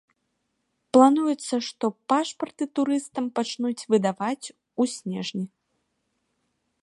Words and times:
Плануецца, 0.95 1.55
што 1.67 1.85
пашпарты 2.13 2.63
турыстам 2.79 3.25
пачнуць 3.39 3.87
выдаваць 3.95 4.45
у 4.85 4.91
снежні. 4.95 5.45